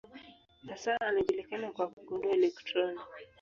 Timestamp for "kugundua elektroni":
1.87-2.99